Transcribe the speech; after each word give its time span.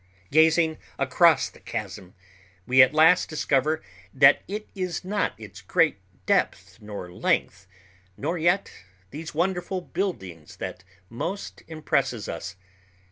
Gazing 0.31 0.79
across 0.97 1.47
the 1.47 1.59
mighty 1.59 1.69
chasm, 1.69 2.15
we 2.65 2.81
at 2.81 2.91
last 2.91 3.29
discover 3.29 3.83
that 4.15 4.41
it 4.47 4.67
is 4.73 5.05
not 5.05 5.33
its 5.39 5.61
great 5.61 5.97
depth 6.25 6.79
nor 6.81 7.11
length, 7.11 7.67
nor 8.17 8.35
yet 8.35 8.71
these 9.11 9.35
wonderful 9.35 9.79
buildings, 9.81 10.55
that 10.55 10.83
most 11.07 11.61
impresses 11.67 12.27
us. 12.27 12.55